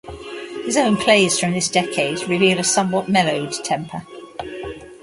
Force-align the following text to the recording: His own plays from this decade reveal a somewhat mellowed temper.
His 0.65 0.77
own 0.77 0.97
plays 0.97 1.37
from 1.39 1.51
this 1.51 1.69
decade 1.69 2.27
reveal 2.27 2.57
a 2.57 2.63
somewhat 2.63 3.07
mellowed 3.07 3.51
temper. 3.63 4.01